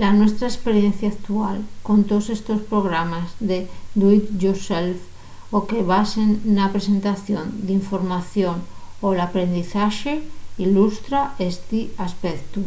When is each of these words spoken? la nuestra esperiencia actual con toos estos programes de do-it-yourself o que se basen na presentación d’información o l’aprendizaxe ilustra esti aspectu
la 0.00 0.10
nuestra 0.12 0.46
esperiencia 0.54 1.08
actual 1.14 1.56
con 1.86 1.98
toos 2.08 2.26
estos 2.38 2.60
programes 2.72 3.26
de 3.50 3.58
do-it-yourself 4.00 4.98
o 5.56 5.58
que 5.68 5.76
se 5.80 5.88
basen 5.94 6.28
na 6.56 6.72
presentación 6.74 7.46
d’información 7.66 8.56
o 9.06 9.08
l’aprendizaxe 9.16 10.14
ilustra 10.66 11.20
esti 11.50 11.80
aspectu 12.06 12.62